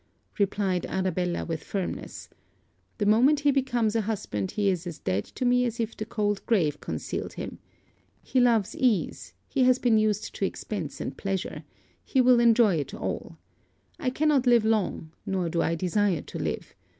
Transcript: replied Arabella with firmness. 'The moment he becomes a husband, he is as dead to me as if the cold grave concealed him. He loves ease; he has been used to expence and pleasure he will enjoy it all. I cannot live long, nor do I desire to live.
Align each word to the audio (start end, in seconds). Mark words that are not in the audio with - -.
replied 0.39 0.83
Arabella 0.87 1.45
with 1.45 1.63
firmness. 1.63 2.27
'The 2.97 3.05
moment 3.05 3.41
he 3.41 3.51
becomes 3.51 3.95
a 3.95 4.01
husband, 4.01 4.49
he 4.49 4.67
is 4.67 4.87
as 4.87 4.97
dead 4.97 5.23
to 5.25 5.45
me 5.45 5.63
as 5.63 5.79
if 5.79 5.95
the 5.95 6.07
cold 6.07 6.43
grave 6.47 6.81
concealed 6.81 7.33
him. 7.33 7.59
He 8.23 8.39
loves 8.39 8.75
ease; 8.75 9.35
he 9.47 9.61
has 9.65 9.77
been 9.77 9.99
used 9.99 10.33
to 10.33 10.43
expence 10.45 11.01
and 11.01 11.15
pleasure 11.15 11.65
he 12.03 12.19
will 12.19 12.39
enjoy 12.39 12.77
it 12.77 12.95
all. 12.95 13.37
I 13.99 14.09
cannot 14.09 14.47
live 14.47 14.65
long, 14.65 15.11
nor 15.23 15.49
do 15.49 15.61
I 15.61 15.75
desire 15.75 16.21
to 16.23 16.39
live. 16.39 16.73